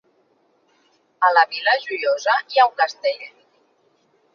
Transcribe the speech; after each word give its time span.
A 1.29 1.31
la 1.39 1.45
Vila 1.53 1.77
Joiosa 1.85 2.37
hi 2.43 2.59
ha 2.59 2.69
un 2.73 2.77
castell? 2.85 3.25